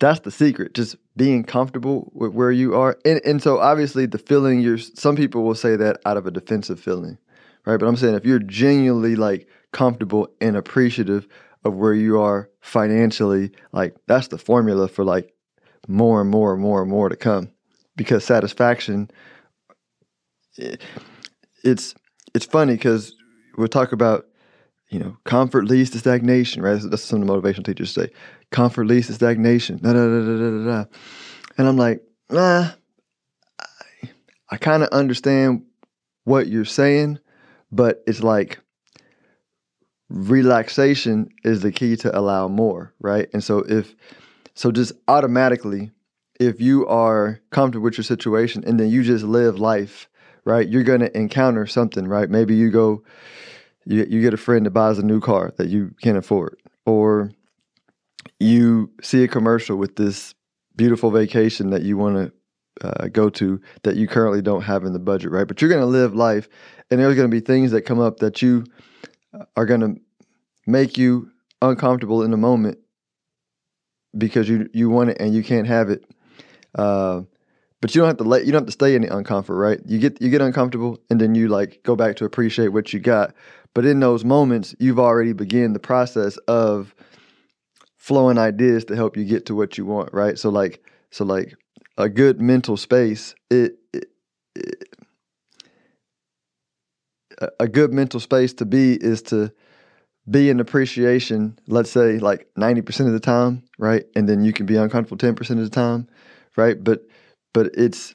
that's 0.00 0.20
the 0.20 0.30
secret 0.30 0.74
just 0.74 0.96
being 1.16 1.44
comfortable 1.44 2.10
with 2.14 2.32
where 2.32 2.50
you 2.50 2.74
are. 2.74 2.98
And, 3.04 3.20
and 3.24 3.42
so 3.42 3.58
obviously 3.58 4.06
the 4.06 4.18
feeling 4.18 4.60
you're 4.60 4.78
some 4.78 5.16
people 5.16 5.42
will 5.42 5.54
say 5.54 5.76
that 5.76 6.00
out 6.06 6.16
of 6.16 6.26
a 6.26 6.30
defensive 6.30 6.80
feeling 6.80 7.18
right? 7.66 7.78
But 7.78 7.86
i'm 7.86 7.96
saying 7.96 8.14
if 8.14 8.24
you're 8.24 8.38
genuinely 8.38 9.16
like 9.16 9.48
comfortable 9.72 10.28
and 10.40 10.56
appreciative 10.56 11.26
of 11.64 11.74
where 11.74 11.94
you 11.94 12.20
are 12.20 12.50
financially 12.60 13.50
like 13.72 13.96
that's 14.06 14.28
the 14.28 14.38
formula 14.38 14.88
for 14.88 15.04
like 15.04 15.34
more 15.88 16.20
and 16.20 16.30
more 16.30 16.52
and 16.52 16.62
more 16.62 16.82
and 16.82 16.90
more 16.90 17.08
to 17.08 17.16
come. 17.16 17.50
Because 17.96 18.24
satisfaction 18.24 19.10
it, 20.56 20.80
it's 21.62 21.94
it's 22.34 22.46
funny 22.46 22.74
because 22.74 23.14
we'll 23.56 23.68
talk 23.68 23.92
about 23.92 24.26
you 24.88 24.98
know 24.98 25.16
comfort 25.24 25.66
leads 25.66 25.90
to 25.90 25.98
stagnation 25.98 26.62
right? 26.62 26.72
That's, 26.74 26.88
that's 26.88 27.04
some 27.04 27.22
of 27.22 27.26
the 27.26 27.32
motivational 27.32 27.64
teachers 27.64 27.92
say. 27.92 28.10
Comfort 28.50 28.86
leads 28.86 29.08
to 29.08 29.14
stagnation. 29.14 29.78
Da, 29.78 29.92
da, 29.92 30.06
da, 30.06 30.20
da, 30.20 30.50
da, 30.50 30.64
da. 30.64 30.84
and 31.58 31.68
i'm 31.68 31.76
like 31.76 32.02
nah 32.30 32.70
i, 33.60 34.10
I 34.50 34.56
kind 34.56 34.82
of 34.82 34.88
understand 34.90 35.64
what 36.24 36.48
you're 36.48 36.64
saying 36.64 37.18
but 37.70 38.02
it's 38.06 38.22
like 38.22 38.60
relaxation 40.08 41.28
is 41.42 41.62
the 41.62 41.72
key 41.72 41.96
to 41.96 42.16
allow 42.16 42.48
more 42.48 42.92
right? 43.00 43.28
And 43.32 43.42
so 43.42 43.58
if 43.60 43.94
so 44.54 44.70
just 44.70 44.92
automatically 45.08 45.90
if 46.38 46.60
you 46.60 46.86
are 46.86 47.40
comfortable 47.50 47.84
with 47.84 47.96
your 47.96 48.04
situation 48.04 48.64
and 48.66 48.78
then 48.78 48.88
you 48.88 49.02
just 49.02 49.24
live 49.24 49.58
life 49.58 50.08
right 50.44 50.68
you're 50.68 50.82
going 50.82 51.00
to 51.00 51.16
encounter 51.16 51.66
something 51.66 52.06
right? 52.06 52.30
Maybe 52.30 52.54
you 52.54 52.70
go 52.70 53.02
you, 53.84 54.06
you 54.08 54.20
get 54.20 54.34
a 54.34 54.38
friend 54.38 54.66
that 54.66 54.70
buys 54.70 54.98
a 54.98 55.02
new 55.04 55.20
car 55.20 55.52
that 55.56 55.68
you 55.68 55.94
can't 56.02 56.16
afford. 56.16 56.60
Or 56.86 57.30
you 58.38 58.90
see 59.02 59.24
a 59.24 59.28
commercial 59.28 59.76
with 59.76 59.96
this 59.96 60.34
beautiful 60.76 61.10
vacation 61.10 61.70
that 61.70 61.82
you 61.82 61.96
want 61.96 62.16
to 62.16 62.86
uh, 62.86 63.08
go 63.08 63.30
to 63.30 63.60
that 63.84 63.96
you 63.96 64.08
currently 64.08 64.42
don't 64.42 64.62
have 64.62 64.84
in 64.84 64.92
the 64.92 64.98
budget 64.98 65.30
right? 65.30 65.46
But 65.46 65.60
you're 65.60 65.70
going 65.70 65.80
to 65.80 65.86
live 65.86 66.14
life 66.14 66.48
and 66.90 67.00
there's 67.00 67.14
going 67.14 67.30
to 67.30 67.34
be 67.34 67.40
things 67.40 67.70
that 67.70 67.82
come 67.82 68.00
up 68.00 68.18
that 68.18 68.42
you 68.42 68.64
are 69.56 69.66
going 69.66 69.80
to 69.80 70.00
make 70.66 70.98
you 70.98 71.30
uncomfortable 71.62 72.22
in 72.22 72.30
the 72.30 72.36
moment 72.36 72.78
because 74.16 74.48
you 74.48 74.68
you 74.72 74.90
want 74.90 75.10
it 75.10 75.16
and 75.20 75.34
you 75.34 75.42
can't 75.42 75.66
have 75.66 75.90
it. 75.90 76.04
Uh, 76.74 77.22
but 77.84 77.94
you 77.94 78.00
don't 78.00 78.08
have 78.08 78.16
to 78.16 78.24
let 78.24 78.46
you 78.46 78.52
don't 78.52 78.62
have 78.62 78.66
to 78.66 78.72
stay 78.72 78.94
in 78.94 79.02
the 79.02 79.08
uncomfort, 79.08 79.60
right? 79.60 79.78
You 79.84 79.98
get 79.98 80.18
you 80.22 80.30
get 80.30 80.40
uncomfortable 80.40 80.98
and 81.10 81.20
then 81.20 81.34
you 81.34 81.48
like 81.48 81.82
go 81.82 81.94
back 81.94 82.16
to 82.16 82.24
appreciate 82.24 82.68
what 82.68 82.94
you 82.94 82.98
got. 82.98 83.34
But 83.74 83.84
in 83.84 84.00
those 84.00 84.24
moments, 84.24 84.74
you've 84.78 84.98
already 84.98 85.34
begun 85.34 85.74
the 85.74 85.78
process 85.78 86.38
of 86.48 86.94
flowing 87.98 88.38
ideas 88.38 88.86
to 88.86 88.96
help 88.96 89.18
you 89.18 89.26
get 89.26 89.44
to 89.46 89.54
what 89.54 89.76
you 89.76 89.84
want, 89.84 90.14
right? 90.14 90.38
So 90.38 90.48
like 90.48 90.82
so 91.10 91.26
like 91.26 91.56
a 91.98 92.08
good 92.08 92.40
mental 92.40 92.78
space, 92.78 93.34
it, 93.50 93.74
it, 93.92 94.06
it 94.54 94.88
a 97.60 97.68
good 97.68 97.92
mental 97.92 98.18
space 98.18 98.54
to 98.54 98.64
be 98.64 98.94
is 98.94 99.20
to 99.24 99.52
be 100.30 100.48
in 100.48 100.58
appreciation, 100.58 101.58
let's 101.66 101.90
say 101.90 102.18
like 102.18 102.48
90% 102.58 103.08
of 103.08 103.12
the 103.12 103.20
time, 103.20 103.62
right? 103.78 104.06
And 104.16 104.26
then 104.26 104.42
you 104.42 104.54
can 104.54 104.64
be 104.64 104.76
uncomfortable 104.76 105.18
10% 105.18 105.50
of 105.50 105.58
the 105.58 105.68
time 105.68 106.08
right? 106.56 106.82
But 106.82 107.06
but 107.54 107.70
it's 107.74 108.14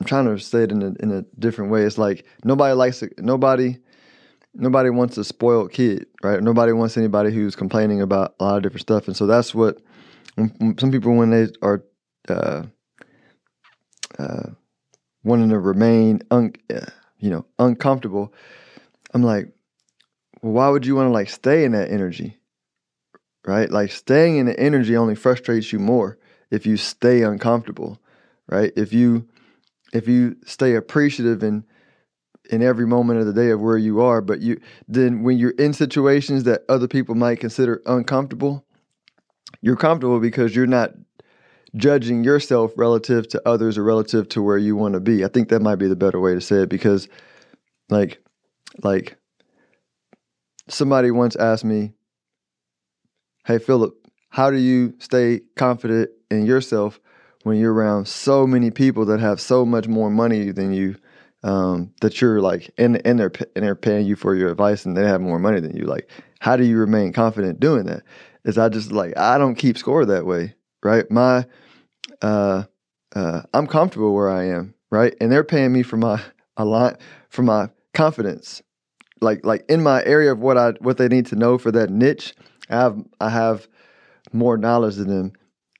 I'm 0.00 0.06
trying 0.06 0.24
to 0.24 0.38
say 0.38 0.62
it 0.62 0.72
in 0.72 0.82
a 0.82 0.94
in 1.02 1.12
a 1.12 1.22
different 1.38 1.70
way. 1.70 1.82
It's 1.82 1.98
like 1.98 2.24
nobody 2.44 2.72
likes 2.74 3.02
it. 3.02 3.12
Nobody 3.18 3.76
nobody 4.54 4.88
wants 4.88 5.18
a 5.18 5.24
spoiled 5.24 5.72
kid, 5.72 6.06
right? 6.22 6.42
Nobody 6.42 6.72
wants 6.72 6.96
anybody 6.96 7.30
who's 7.30 7.54
complaining 7.54 8.00
about 8.00 8.34
a 8.40 8.44
lot 8.44 8.56
of 8.56 8.62
different 8.62 8.80
stuff, 8.80 9.06
and 9.06 9.16
so 9.16 9.26
that's 9.26 9.54
what 9.54 9.82
some 10.36 10.90
people 10.90 11.14
when 11.14 11.30
they 11.30 11.48
are 11.60 11.84
uh, 12.30 12.62
uh, 14.18 14.50
wanting 15.24 15.50
to 15.50 15.58
remain 15.58 16.22
un, 16.30 16.54
you 17.18 17.30
know 17.30 17.44
uncomfortable. 17.58 18.32
I'm 19.12 19.22
like, 19.22 19.52
well, 20.40 20.52
why 20.52 20.68
would 20.70 20.86
you 20.86 20.96
want 20.96 21.08
to 21.08 21.12
like 21.12 21.28
stay 21.28 21.64
in 21.64 21.72
that 21.72 21.90
energy? 21.90 22.38
Right? 23.44 23.70
Like 23.70 23.90
staying 23.90 24.36
in 24.36 24.46
the 24.46 24.58
energy 24.58 24.96
only 24.96 25.16
frustrates 25.16 25.72
you 25.72 25.80
more 25.80 26.16
if 26.50 26.64
you 26.64 26.76
stay 26.76 27.22
uncomfortable, 27.22 28.00
right? 28.52 28.72
If 28.76 28.92
you 28.92 29.26
if 29.92 30.06
you 30.06 30.36
stay 30.44 30.74
appreciative 30.74 31.42
in 31.42 31.64
in 32.50 32.62
every 32.62 32.86
moment 32.86 33.20
of 33.20 33.26
the 33.26 33.32
day 33.32 33.50
of 33.50 33.60
where 33.60 33.78
you 33.78 34.02
are, 34.02 34.20
but 34.20 34.40
you 34.40 34.60
then 34.86 35.22
when 35.22 35.38
you're 35.38 35.50
in 35.52 35.72
situations 35.72 36.44
that 36.44 36.62
other 36.68 36.86
people 36.86 37.14
might 37.14 37.40
consider 37.40 37.82
uncomfortable, 37.86 38.64
you're 39.62 39.76
comfortable 39.76 40.20
because 40.20 40.54
you're 40.54 40.66
not 40.66 40.90
judging 41.76 42.22
yourself 42.22 42.72
relative 42.76 43.26
to 43.28 43.40
others 43.48 43.78
or 43.78 43.82
relative 43.82 44.28
to 44.28 44.42
where 44.42 44.58
you 44.58 44.76
want 44.76 44.92
to 44.92 45.00
be. 45.00 45.24
I 45.24 45.28
think 45.28 45.48
that 45.48 45.62
might 45.62 45.76
be 45.76 45.88
the 45.88 45.96
better 45.96 46.20
way 46.20 46.34
to 46.34 46.40
say 46.40 46.62
it 46.62 46.68
because 46.68 47.08
like 47.88 48.22
like 48.82 49.16
somebody 50.68 51.10
once 51.10 51.36
asked 51.36 51.64
me, 51.64 51.94
"Hey 53.46 53.58
Philip, 53.58 53.94
how 54.28 54.50
do 54.50 54.58
you 54.58 54.94
stay 54.98 55.40
confident 55.56 56.10
in 56.30 56.44
yourself 56.44 57.00
when 57.42 57.58
you're 57.58 57.72
around 57.72 58.06
so 58.06 58.46
many 58.46 58.70
people 58.70 59.04
that 59.06 59.20
have 59.20 59.40
so 59.40 59.64
much 59.64 59.88
more 59.88 60.10
money 60.10 60.50
than 60.50 60.72
you 60.72 60.96
um, 61.42 61.92
that 62.00 62.20
you're 62.20 62.40
like 62.40 62.70
and 62.78 63.04
and 63.06 63.18
they're 63.18 63.32
and 63.56 63.64
they're 63.64 63.74
paying 63.74 64.06
you 64.06 64.16
for 64.16 64.34
your 64.34 64.50
advice 64.50 64.86
and 64.86 64.96
they 64.96 65.04
have 65.04 65.20
more 65.20 65.38
money 65.38 65.60
than 65.60 65.76
you 65.76 65.84
like 65.84 66.08
how 66.38 66.56
do 66.56 66.64
you 66.64 66.78
remain 66.78 67.12
confident 67.12 67.60
doing 67.60 67.86
that? 67.86 68.02
Is 68.44 68.58
i 68.58 68.68
just 68.68 68.92
like 68.92 69.16
i 69.16 69.38
don't 69.38 69.56
keep 69.56 69.76
score 69.76 70.04
that 70.04 70.26
way 70.26 70.54
right? 70.82 71.08
My 71.10 71.46
uh 72.20 72.64
uh 73.14 73.42
i'm 73.52 73.66
comfortable 73.66 74.14
where 74.14 74.30
i 74.30 74.44
am 74.44 74.74
right? 74.90 75.14
And 75.20 75.32
they're 75.32 75.44
paying 75.44 75.72
me 75.72 75.82
for 75.82 75.96
my 75.96 76.22
a 76.56 76.64
lot 76.64 77.00
for 77.28 77.42
my 77.42 77.70
confidence. 77.94 78.62
Like 79.20 79.44
like 79.44 79.64
in 79.68 79.82
my 79.82 80.04
area 80.04 80.32
of 80.32 80.38
what 80.38 80.56
i 80.58 80.70
what 80.80 80.96
they 80.98 81.08
need 81.08 81.26
to 81.26 81.36
know 81.36 81.58
for 81.58 81.72
that 81.72 81.90
niche 81.90 82.34
i 82.70 82.76
have 82.76 82.98
i 83.20 83.28
have 83.28 83.68
more 84.32 84.56
knowledge 84.56 84.96
than 84.96 85.08
them 85.08 85.32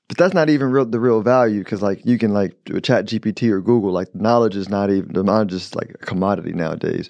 but 0.07 0.17
that's 0.17 0.33
not 0.33 0.49
even 0.49 0.69
real 0.71 0.85
the 0.85 0.99
real 0.99 1.21
value 1.21 1.63
because 1.63 1.81
like 1.81 2.05
you 2.05 2.17
can 2.17 2.33
like 2.33 2.55
do 2.65 2.75
a 2.75 2.81
chat 2.81 3.05
gpt 3.05 3.49
or 3.51 3.61
google 3.61 3.91
like 3.91 4.13
knowledge 4.15 4.55
is 4.55 4.69
not 4.69 4.89
even 4.91 5.11
the 5.13 5.23
knowledge 5.23 5.53
is 5.53 5.75
like 5.75 5.89
a 5.91 6.05
commodity 6.05 6.53
nowadays 6.53 7.09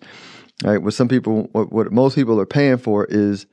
right? 0.63 0.81
What 0.81 0.93
some 0.93 1.07
people 1.07 1.49
what, 1.51 1.71
what 1.71 1.91
most 1.91 2.15
people 2.15 2.39
are 2.39 2.45
paying 2.45 2.77
for 2.77 3.05
is 3.05 3.45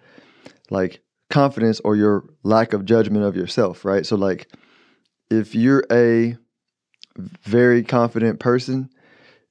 like 0.70 1.02
confidence 1.30 1.80
or 1.80 1.96
your 1.96 2.24
lack 2.42 2.72
of 2.72 2.84
judgment 2.84 3.24
of 3.24 3.36
yourself 3.36 3.84
right? 3.84 4.06
So 4.06 4.16
like 4.16 4.48
if 5.30 5.54
you're 5.54 5.84
a 5.90 6.36
very 7.42 7.82
confident 7.82 8.40
person 8.40 8.90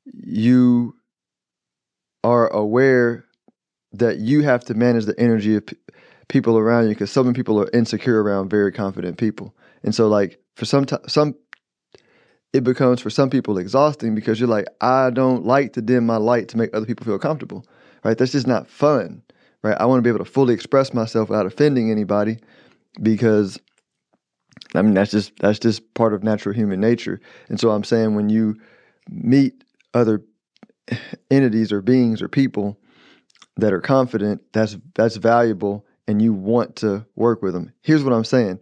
you 0.05 0.95
are 2.23 2.47
aware 2.49 3.25
that 3.93 4.17
you 4.17 4.43
have 4.43 4.63
to 4.65 4.73
manage 4.73 5.05
the 5.05 5.19
energy 5.19 5.55
of 5.55 5.65
p- 5.65 5.77
people 6.27 6.57
around 6.57 6.85
you 6.85 6.89
because 6.89 7.11
some 7.11 7.33
people 7.33 7.59
are 7.61 7.69
insecure 7.73 8.21
around 8.23 8.49
very 8.49 8.71
confident 8.71 9.17
people 9.17 9.55
and 9.83 9.93
so 9.93 10.07
like 10.07 10.39
for 10.55 10.65
some 10.65 10.85
t- 10.85 10.97
some 11.07 11.35
it 12.53 12.63
becomes 12.63 12.99
for 13.01 13.09
some 13.09 13.29
people 13.29 13.57
exhausting 13.57 14.15
because 14.15 14.39
you're 14.39 14.49
like, 14.49 14.67
I 14.81 15.11
don't 15.11 15.45
like 15.45 15.73
to 15.73 15.81
dim 15.81 16.05
my 16.05 16.17
light 16.17 16.47
to 16.49 16.57
make 16.57 16.73
other 16.73 16.85
people 16.85 17.05
feel 17.05 17.19
comfortable. 17.19 17.65
Right? 18.03 18.17
That's 18.17 18.31
just 18.31 18.47
not 18.47 18.67
fun. 18.67 19.21
Right? 19.61 19.77
I 19.79 19.85
want 19.85 19.99
to 19.99 20.01
be 20.01 20.09
able 20.09 20.23
to 20.23 20.31
fully 20.31 20.53
express 20.53 20.93
myself 20.93 21.29
without 21.29 21.45
offending 21.45 21.91
anybody 21.91 22.39
because 23.01 23.59
I 24.73 24.81
mean 24.81 24.93
that's 24.93 25.11
just 25.11 25.35
that's 25.37 25.59
just 25.59 25.93
part 25.93 26.13
of 26.13 26.23
natural 26.23 26.55
human 26.55 26.79
nature. 26.79 27.19
And 27.49 27.59
so 27.59 27.71
I'm 27.71 27.83
saying 27.83 28.15
when 28.15 28.29
you 28.29 28.55
meet 29.09 29.63
other 29.93 30.23
entities 31.31 31.71
or 31.71 31.81
beings 31.81 32.21
or 32.21 32.29
people 32.29 32.79
that 33.57 33.73
are 33.73 33.81
confident, 33.81 34.41
that's 34.53 34.77
that's 34.95 35.17
valuable 35.17 35.85
and 36.07 36.21
you 36.21 36.33
want 36.33 36.77
to 36.77 37.05
work 37.15 37.43
with 37.43 37.53
them. 37.53 37.71
Here's 37.81 38.03
what 38.03 38.13
I'm 38.13 38.25
saying 38.25 38.59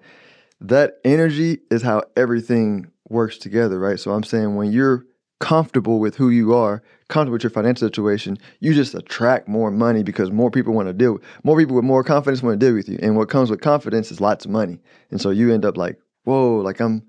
that 0.62 1.00
energy 1.04 1.60
is 1.70 1.82
how 1.82 2.04
everything 2.16 2.92
works 3.10 3.38
together, 3.38 3.80
right? 3.80 4.00
So 4.00 4.12
I'm 4.12 4.24
saying 4.24 4.56
when 4.56 4.72
you're 4.72 5.06
comfortable 5.40 6.00
with 6.00 6.16
who 6.16 6.30
you 6.30 6.54
are, 6.54 6.82
comfortable 7.10 7.34
with 7.34 7.44
your 7.44 7.52
financial 7.52 7.88
situation, 7.88 8.38
you 8.60 8.74
just 8.74 8.96
attract 8.96 9.48
more 9.48 9.70
money 9.70 10.04
because 10.04 10.32
more 10.32 10.50
people 10.50 10.74
want 10.74 10.88
to 10.88 10.94
deal 10.94 11.14
with 11.14 11.24
more 11.44 11.58
people 11.58 11.76
with 11.76 11.86
more 11.86 12.04
confidence 12.04 12.42
want 12.42 12.60
to 12.60 12.66
deal 12.66 12.76
with 12.76 12.90
you. 12.90 12.98
And 13.02 13.16
what 13.16 13.30
comes 13.30 13.50
with 13.50 13.62
confidence 13.62 14.12
is 14.12 14.20
lots 14.20 14.46
of 14.46 14.52
money. 14.52 14.80
And 15.12 15.22
so 15.22 15.30
you 15.30 15.54
end 15.54 15.66
up 15.66 15.78
like, 15.78 16.00
whoa, 16.24 16.58
like 16.58 16.80
I'm 16.80 17.04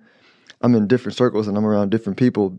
I'm 0.60 0.74
in 0.74 0.88
different 0.88 1.16
circles 1.16 1.48
and 1.48 1.56
I'm 1.56 1.66
around 1.66 1.90
different 1.90 2.18
people 2.18 2.58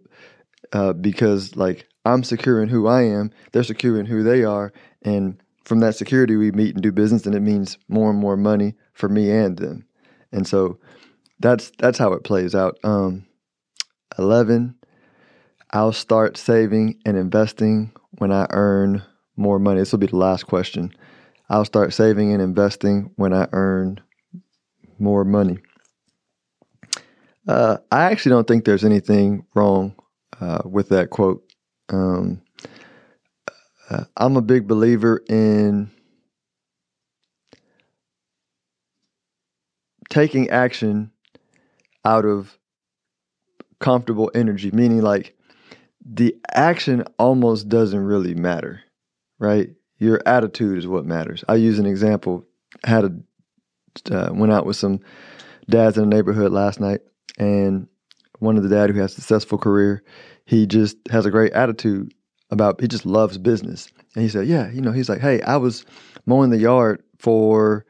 uh, 0.73 0.93
because 0.93 1.55
like 1.55 1.87
I'm 2.05 2.23
secure 2.23 2.63
in 2.63 2.69
who 2.69 2.87
I 2.87 3.03
am, 3.03 3.31
they're 3.51 3.63
secure 3.63 3.99
in 3.99 4.05
who 4.05 4.23
they 4.23 4.43
are, 4.43 4.73
and 5.03 5.41
from 5.65 5.81
that 5.81 5.95
security 5.95 6.35
we 6.35 6.51
meet 6.51 6.73
and 6.73 6.81
do 6.81 6.91
business 6.91 7.25
and 7.25 7.35
it 7.35 7.41
means 7.41 7.77
more 7.87 8.09
and 8.09 8.19
more 8.19 8.37
money 8.37 8.73
for 8.93 9.07
me 9.07 9.29
and 9.29 9.57
them. 9.57 9.85
And 10.31 10.47
so 10.47 10.79
that's 11.39 11.71
that's 11.77 11.97
how 11.97 12.13
it 12.13 12.23
plays 12.23 12.55
out. 12.55 12.77
Um, 12.83 13.25
Eleven, 14.17 14.75
I'll 15.71 15.93
start 15.93 16.37
saving 16.37 16.99
and 17.05 17.17
investing 17.17 17.91
when 18.17 18.31
I 18.31 18.47
earn 18.49 19.03
more 19.35 19.59
money. 19.59 19.79
This 19.79 19.91
will 19.91 19.99
be 19.99 20.07
the 20.07 20.17
last 20.17 20.45
question. 20.47 20.93
I'll 21.49 21.65
start 21.65 21.93
saving 21.93 22.33
and 22.33 22.41
investing 22.41 23.11
when 23.15 23.33
I 23.33 23.47
earn 23.53 24.01
more 24.99 25.23
money. 25.23 25.59
Uh, 27.47 27.77
I 27.91 28.03
actually 28.11 28.31
don't 28.31 28.47
think 28.47 28.65
there's 28.65 28.85
anything 28.85 29.45
wrong 29.55 29.95
uh, 30.39 30.61
with 30.65 30.89
that 30.89 31.09
quote. 31.09 31.43
Um, 31.89 32.41
uh, 33.89 34.03
I'm 34.17 34.37
a 34.37 34.41
big 34.41 34.67
believer 34.67 35.23
in 35.27 35.89
taking 40.09 40.49
action 40.49 41.11
out 42.05 42.25
of 42.25 42.57
comfortable 43.79 44.31
energy, 44.35 44.71
meaning 44.71 45.01
like 45.01 45.37
the 46.05 46.35
action 46.53 47.03
almost 47.17 47.69
doesn't 47.69 48.03
really 48.03 48.33
matter, 48.33 48.81
right? 49.37 49.69
Your 49.97 50.21
attitude 50.25 50.77
is 50.77 50.87
what 50.87 51.05
matters. 51.05 51.43
I 51.47 51.55
use 51.55 51.79
an 51.79 51.85
example. 51.85 52.45
I 52.83 52.89
had 52.89 53.05
a 53.05 53.11
uh, 54.11 54.29
went 54.31 54.51
out 54.51 54.65
with 54.65 54.77
some 54.77 54.99
dads 55.69 55.97
in 55.97 56.09
the 56.09 56.15
neighborhood 56.15 56.51
last 56.51 56.79
night, 56.79 57.01
and 57.37 57.87
one 58.39 58.57
of 58.57 58.63
the 58.63 58.69
dad 58.69 58.89
who 58.89 58.99
has 58.99 59.11
a 59.11 59.15
successful 59.15 59.57
career, 59.57 60.03
he 60.45 60.65
just 60.65 60.97
has 61.11 61.25
a 61.25 61.31
great 61.31 61.53
attitude 61.53 62.13
about. 62.49 62.79
He 62.79 62.87
just 62.87 63.05
loves 63.05 63.37
business, 63.37 63.89
and 64.15 64.23
he 64.23 64.29
said, 64.29 64.47
"Yeah, 64.47 64.71
you 64.71 64.81
know." 64.81 64.91
He's 64.91 65.09
like, 65.09 65.21
"Hey, 65.21 65.41
I 65.41 65.57
was 65.57 65.85
mowing 66.25 66.49
the 66.49 66.57
yard 66.57 67.03
for 67.17 67.85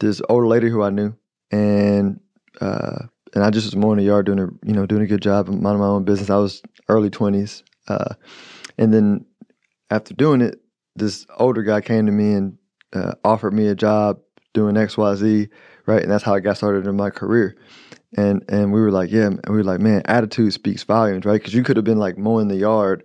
this 0.00 0.20
older 0.28 0.46
lady 0.46 0.68
who 0.68 0.82
I 0.82 0.90
knew, 0.90 1.14
and 1.50 2.20
uh, 2.60 3.04
and 3.34 3.44
I 3.44 3.50
just 3.50 3.66
was 3.66 3.76
mowing 3.76 3.98
the 3.98 4.04
yard, 4.04 4.26
doing 4.26 4.38
a 4.38 4.48
you 4.64 4.72
know 4.72 4.86
doing 4.86 5.02
a 5.02 5.06
good 5.06 5.22
job, 5.22 5.48
minding 5.48 5.80
my 5.80 5.86
own 5.86 6.04
business. 6.04 6.30
I 6.30 6.36
was 6.36 6.62
early 6.88 7.10
twenties, 7.10 7.62
uh, 7.88 8.14
and 8.76 8.92
then 8.92 9.26
after 9.90 10.14
doing 10.14 10.40
it, 10.40 10.60
this 10.96 11.26
older 11.38 11.62
guy 11.62 11.80
came 11.80 12.06
to 12.06 12.12
me 12.12 12.32
and 12.32 12.58
uh, 12.92 13.14
offered 13.24 13.54
me 13.54 13.68
a 13.68 13.74
job 13.74 14.20
doing 14.54 14.76
X 14.76 14.96
Y 14.96 15.14
Z, 15.14 15.48
right? 15.86 16.02
And 16.02 16.10
that's 16.10 16.24
how 16.24 16.34
I 16.34 16.40
got 16.40 16.56
started 16.56 16.86
in 16.86 16.96
my 16.96 17.10
career. 17.10 17.56
And 18.16 18.44
and 18.48 18.72
we 18.72 18.80
were 18.80 18.90
like, 18.90 19.10
yeah, 19.10 19.26
and 19.26 19.40
we 19.48 19.56
were 19.56 19.64
like, 19.64 19.80
man, 19.80 20.02
attitude 20.06 20.52
speaks 20.52 20.82
volumes, 20.82 21.24
right? 21.24 21.40
Because 21.40 21.54
you 21.54 21.62
could 21.62 21.76
have 21.76 21.84
been 21.84 21.98
like 21.98 22.16
mowing 22.16 22.48
the 22.48 22.56
yard 22.56 23.04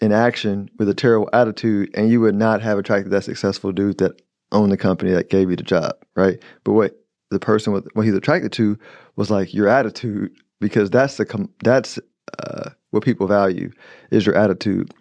in 0.00 0.12
action 0.12 0.70
with 0.78 0.88
a 0.88 0.94
terrible 0.94 1.28
attitude, 1.32 1.90
and 1.94 2.08
you 2.10 2.20
would 2.20 2.34
not 2.34 2.62
have 2.62 2.78
attracted 2.78 3.10
that 3.10 3.24
successful 3.24 3.72
dude 3.72 3.98
that 3.98 4.20
owned 4.52 4.72
the 4.72 4.76
company 4.76 5.12
that 5.12 5.30
gave 5.30 5.50
you 5.50 5.56
the 5.56 5.62
job, 5.62 5.92
right? 6.16 6.42
But 6.64 6.72
what 6.72 6.96
the 7.30 7.38
person 7.38 7.72
with 7.72 7.88
what 7.94 8.04
he's 8.04 8.14
attracted 8.14 8.52
to 8.52 8.78
was 9.16 9.30
like 9.30 9.54
your 9.54 9.68
attitude 9.68 10.32
because 10.60 10.90
that's 10.90 11.16
the 11.16 11.24
com- 11.24 11.52
that's 11.64 11.98
uh, 12.38 12.70
what 12.90 13.04
people 13.04 13.26
value 13.26 13.70
is 14.10 14.26
your 14.26 14.36
attitude, 14.36 14.92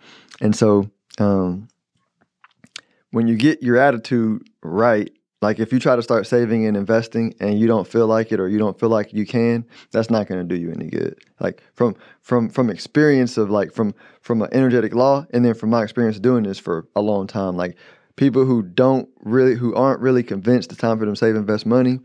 and 0.42 0.56
so 0.56 0.90
um, 1.20 1.68
when 3.12 3.28
you 3.28 3.36
get 3.36 3.62
your 3.62 3.78
attitude 3.78 4.48
right, 4.62 5.12
like 5.42 5.60
if 5.60 5.72
you 5.72 5.80
try 5.80 5.96
to 5.96 6.02
start 6.02 6.28
saving 6.28 6.66
and 6.66 6.76
investing 6.76 7.34
and 7.40 7.60
you 7.60 7.68
don't 7.68 7.88
feel 7.88 8.08
like 8.08 8.32
it 8.32 8.40
or 8.40 8.48
you 8.48 8.58
don't 8.58 8.80
feel 8.80 8.90
like 8.90 9.14
you 9.14 9.26
can, 9.26 9.66
that's 9.92 10.10
not 10.10 10.28
going 10.28 10.40
to 10.40 10.56
do 10.56 10.60
you 10.60 10.72
any 10.72 10.88
good. 10.88 11.18
Like 11.40 11.64
from 11.74 11.96
from 12.22 12.50
from 12.50 12.70
experience 12.70 13.38
of 13.38 13.50
like 13.50 13.72
from 13.72 13.94
from 14.22 14.42
an 14.42 14.50
energetic 14.52 14.94
law 14.94 15.26
and 15.32 15.44
then 15.44 15.54
from 15.54 15.70
my 15.70 15.84
experience 15.84 16.20
doing 16.20 16.44
this 16.44 16.60
for 16.60 16.88
a 16.96 17.02
long 17.02 17.28
time, 17.28 17.56
like 17.56 17.78
people 18.20 18.46
who 18.46 18.62
don't 18.62 19.10
really 19.22 19.56
who 19.56 19.74
aren't 19.74 20.02
really 20.02 20.22
convinced 20.22 20.72
it's 20.72 20.82
time 20.82 21.00
for 21.00 21.06
them 21.06 21.16
to 21.16 21.20
save 21.20 21.36
and 21.36 21.40
invest 21.40 21.66
money 21.66 22.00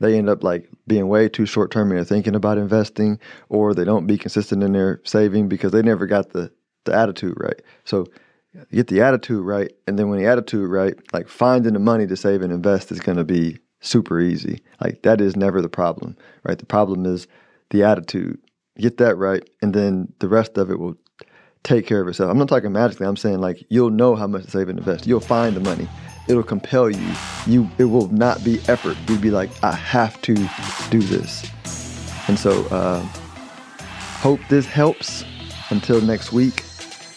they 0.00 0.16
end 0.16 0.28
up 0.28 0.44
like 0.44 0.68
being 0.86 1.08
way 1.08 1.28
too 1.28 1.46
short 1.46 1.70
term 1.70 1.90
in 1.90 1.96
their 1.96 2.04
thinking 2.04 2.34
about 2.34 2.58
investing 2.58 3.18
or 3.48 3.74
they 3.74 3.84
don't 3.84 4.06
be 4.06 4.18
consistent 4.18 4.62
in 4.62 4.72
their 4.72 5.00
saving 5.04 5.48
because 5.48 5.72
they 5.72 5.82
never 5.82 6.06
got 6.06 6.30
the 6.30 6.50
the 6.84 6.94
attitude 6.94 7.36
right. 7.38 7.60
So 7.84 8.06
get 8.72 8.88
the 8.88 9.02
attitude 9.02 9.44
right 9.44 9.72
and 9.86 9.98
then 9.98 10.08
when 10.08 10.18
the 10.18 10.26
attitude 10.26 10.70
right 10.70 10.94
like 11.12 11.28
finding 11.28 11.74
the 11.74 11.78
money 11.78 12.06
to 12.06 12.16
save 12.16 12.42
and 12.42 12.52
invest 12.52 12.90
is 12.90 13.00
going 13.00 13.18
to 13.18 13.24
be 13.24 13.58
super 13.80 14.20
easy. 14.20 14.62
Like 14.80 15.02
that 15.02 15.20
is 15.20 15.36
never 15.36 15.60
the 15.60 15.68
problem 15.68 16.16
right? 16.44 16.58
The 16.58 16.66
problem 16.66 17.04
is 17.06 17.26
the 17.70 17.82
attitude. 17.82 18.38
Get 18.78 18.98
that 18.98 19.16
right 19.16 19.48
and 19.60 19.74
then 19.74 20.12
the 20.20 20.28
rest 20.28 20.56
of 20.56 20.70
it 20.70 20.78
will 20.78 20.96
take 21.62 21.86
care 21.86 22.00
of 22.00 22.08
itself. 22.08 22.30
I'm 22.30 22.38
not 22.38 22.48
talking 22.48 22.72
magically. 22.72 23.06
I'm 23.06 23.16
saying 23.16 23.40
like 23.40 23.64
you'll 23.68 23.90
know 23.90 24.14
how 24.14 24.26
much 24.26 24.44
to 24.44 24.50
save 24.50 24.68
and 24.68 24.78
invest. 24.78 25.06
You'll 25.06 25.20
find 25.20 25.56
the 25.56 25.60
money. 25.60 25.88
It'll 26.28 26.42
compel 26.42 26.90
you. 26.90 27.14
You 27.46 27.68
it 27.78 27.84
will 27.84 28.08
not 28.08 28.44
be 28.44 28.60
effort. 28.68 28.96
You'll 29.08 29.20
be 29.20 29.30
like, 29.30 29.50
I 29.62 29.72
have 29.72 30.20
to 30.22 30.34
do 30.90 31.00
this. 31.00 31.50
And 32.28 32.38
so 32.38 32.66
uh, 32.66 33.00
hope 34.20 34.40
this 34.48 34.66
helps. 34.66 35.24
Until 35.70 36.00
next 36.00 36.32
week, 36.32 36.64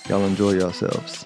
y'all 0.09 0.25
enjoy 0.25 0.51
yourselves. 0.51 1.25